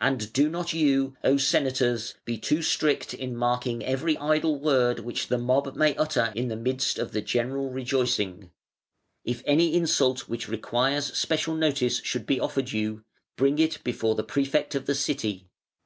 [0.00, 5.26] "And do not you, O Senators, be too strict in marking every idle word which
[5.28, 8.50] the mob may utter in the midst of the general rejoicing.
[9.26, 13.04] If any insult which requires special notice should be offered you,
[13.36, 15.50] bring it before the Prefect of the City.